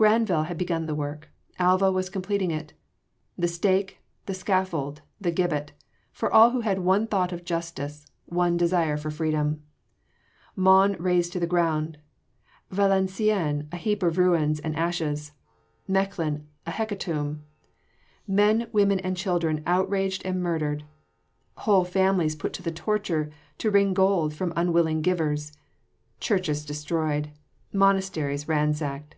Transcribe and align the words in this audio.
Granvelle 0.00 0.44
had 0.46 0.56
begun 0.56 0.86
the 0.86 0.94
work, 0.94 1.28
Alva 1.58 1.90
was 1.90 2.08
completing 2.08 2.52
it! 2.52 2.72
The 3.36 3.48
stake, 3.48 3.98
the 4.26 4.32
scaffold, 4.32 5.02
the 5.20 5.32
gibbet 5.32 5.72
for 6.12 6.32
all 6.32 6.50
who 6.50 6.60
had 6.60 6.78
one 6.78 7.08
thought 7.08 7.32
of 7.32 7.44
justice, 7.44 8.06
one 8.26 8.56
desire 8.56 8.96
for 8.96 9.10
freedom. 9.10 9.60
Mons 10.54 11.00
razed 11.00 11.32
to 11.32 11.40
the 11.40 11.48
ground, 11.48 11.98
Valenciennes 12.70 13.64
a 13.72 13.76
heap 13.76 14.04
of 14.04 14.18
ruins 14.18 14.60
and 14.60 14.76
ashes, 14.76 15.32
Mechlin 15.88 16.46
a 16.64 16.70
hecatomb. 16.70 17.42
Men, 18.24 18.68
women 18.70 19.00
and 19.00 19.16
children 19.16 19.64
outraged 19.66 20.22
and 20.24 20.40
murdered! 20.40 20.84
Whole 21.56 21.84
families 21.84 22.36
put 22.36 22.52
to 22.52 22.62
the 22.62 22.70
torture 22.70 23.32
to 23.58 23.68
wring 23.72 23.94
gold 23.94 24.32
from 24.32 24.52
unwilling 24.54 25.02
givers! 25.02 25.54
churches 26.20 26.64
destroyed! 26.64 27.32
monasteries 27.72 28.46
ransacked! 28.46 29.16